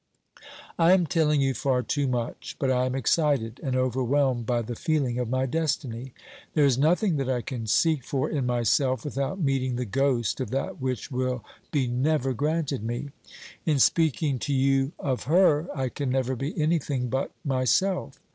[0.79, 4.73] I am telling you far too much, but I am excited and overwhelmed by the
[4.73, 6.15] feeling of my destiny.
[6.55, 10.49] There is nothing that I can seek for in myself without meeting the ghost of
[10.49, 13.11] that which will be never granted me.
[13.67, 18.19] In speaking to you of her, I can never be anything but myself.